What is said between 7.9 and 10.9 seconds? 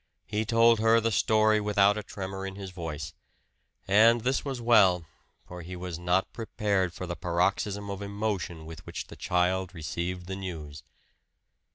of emotion with which the child received the news.